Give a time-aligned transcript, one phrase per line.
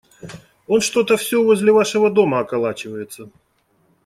[0.65, 3.29] Он что-то все возле вашего дома околачивается.